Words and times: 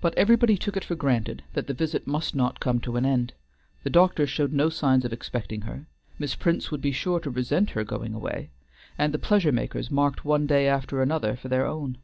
But 0.00 0.14
everybody 0.14 0.56
took 0.56 0.76
it 0.76 0.84
for 0.84 0.94
granted 0.94 1.42
that 1.54 1.66
the 1.66 1.74
visit 1.74 2.06
must 2.06 2.32
not 2.36 2.60
come 2.60 2.78
to 2.82 2.94
an 2.96 3.04
end. 3.04 3.32
The 3.82 3.90
doctor 3.90 4.24
showed 4.24 4.52
no 4.52 4.68
sign 4.68 5.04
of 5.04 5.12
expecting 5.12 5.62
her. 5.62 5.86
Miss 6.16 6.36
Prince 6.36 6.70
would 6.70 6.80
be 6.80 6.92
sure 6.92 7.18
to 7.18 7.28
resent 7.28 7.70
her 7.70 7.82
going 7.82 8.14
away, 8.14 8.50
and 8.96 9.12
the 9.12 9.18
pleasure 9.18 9.50
makers 9.50 9.90
marked 9.90 10.24
one 10.24 10.46
day 10.46 10.68
after 10.68 11.02
another 11.02 11.34
for 11.34 11.48
their 11.48 11.66
own. 11.66 11.98